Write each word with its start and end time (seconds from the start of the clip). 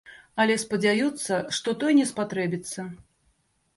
Але 0.43 0.53
спадзяюцца, 0.61 1.33
што 1.57 1.69
той 1.83 1.91
не 2.01 2.05
спатрэбіцца. 2.13 2.89